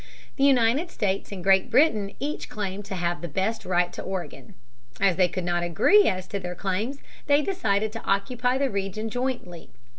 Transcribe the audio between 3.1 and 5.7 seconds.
the best right to Oregon. As they could not